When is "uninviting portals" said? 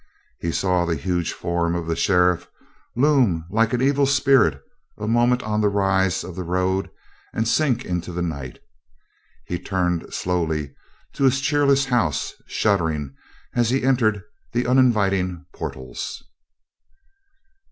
14.65-16.23